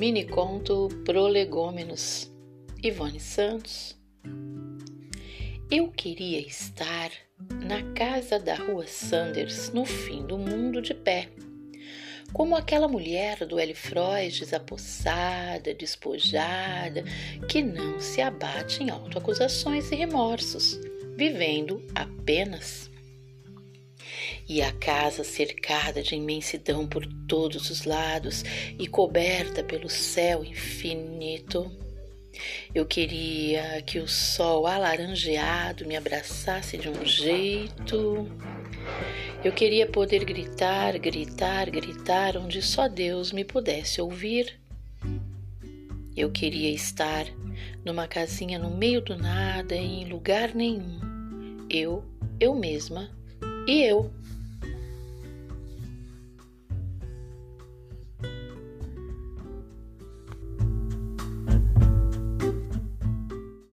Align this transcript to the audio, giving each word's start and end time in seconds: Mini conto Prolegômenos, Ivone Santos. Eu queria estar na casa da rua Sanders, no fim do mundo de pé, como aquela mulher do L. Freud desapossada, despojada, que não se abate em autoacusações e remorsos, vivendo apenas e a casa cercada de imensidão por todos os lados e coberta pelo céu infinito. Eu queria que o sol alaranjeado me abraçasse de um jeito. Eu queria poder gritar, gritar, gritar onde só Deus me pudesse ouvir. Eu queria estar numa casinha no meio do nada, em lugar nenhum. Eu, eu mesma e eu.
Mini 0.00 0.24
conto 0.24 0.88
Prolegômenos, 1.04 2.32
Ivone 2.82 3.20
Santos. 3.20 3.94
Eu 5.70 5.88
queria 5.88 6.40
estar 6.40 7.10
na 7.62 7.82
casa 7.92 8.38
da 8.38 8.54
rua 8.54 8.86
Sanders, 8.86 9.70
no 9.74 9.84
fim 9.84 10.24
do 10.24 10.38
mundo 10.38 10.80
de 10.80 10.94
pé, 10.94 11.28
como 12.32 12.56
aquela 12.56 12.88
mulher 12.88 13.44
do 13.46 13.58
L. 13.58 13.74
Freud 13.74 14.40
desapossada, 14.40 15.74
despojada, 15.74 17.04
que 17.46 17.60
não 17.60 18.00
se 18.00 18.22
abate 18.22 18.82
em 18.82 18.88
autoacusações 18.88 19.92
e 19.92 19.96
remorsos, 19.96 20.80
vivendo 21.14 21.84
apenas 21.94 22.89
e 24.50 24.60
a 24.62 24.72
casa 24.72 25.22
cercada 25.22 26.02
de 26.02 26.16
imensidão 26.16 26.84
por 26.84 27.06
todos 27.28 27.70
os 27.70 27.84
lados 27.84 28.42
e 28.76 28.88
coberta 28.88 29.62
pelo 29.62 29.88
céu 29.88 30.44
infinito. 30.44 31.70
Eu 32.74 32.84
queria 32.84 33.80
que 33.82 34.00
o 34.00 34.08
sol 34.08 34.66
alaranjeado 34.66 35.86
me 35.86 35.96
abraçasse 35.96 36.76
de 36.76 36.88
um 36.88 37.04
jeito. 37.04 38.28
Eu 39.44 39.52
queria 39.52 39.86
poder 39.86 40.24
gritar, 40.24 40.98
gritar, 40.98 41.70
gritar 41.70 42.36
onde 42.36 42.60
só 42.60 42.88
Deus 42.88 43.30
me 43.30 43.44
pudesse 43.44 44.00
ouvir. 44.00 44.58
Eu 46.16 46.28
queria 46.32 46.70
estar 46.70 47.24
numa 47.84 48.08
casinha 48.08 48.58
no 48.58 48.76
meio 48.76 49.00
do 49.00 49.16
nada, 49.16 49.76
em 49.76 50.06
lugar 50.06 50.56
nenhum. 50.56 51.68
Eu, 51.70 52.04
eu 52.40 52.52
mesma 52.52 53.08
e 53.64 53.84
eu. 53.84 54.10